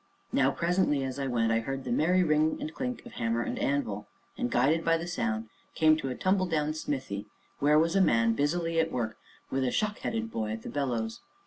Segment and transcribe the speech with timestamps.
[0.33, 3.59] Now, presently, as I went, I heard the merry ring and clink of hammer and
[3.59, 7.27] anvil, and, guided by the sound, came to a tumbledown smithy
[7.59, 9.19] where was a man busily at work,
[9.51, 11.19] with a shock headed boy at the bellows.